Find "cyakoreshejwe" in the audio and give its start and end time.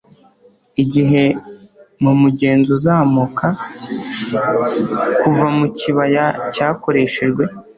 6.53-7.43